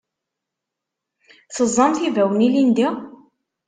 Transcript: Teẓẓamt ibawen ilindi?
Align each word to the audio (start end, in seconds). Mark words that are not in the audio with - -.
Teẓẓamt 1.55 2.01
ibawen 2.07 2.41
ilindi? 2.47 2.87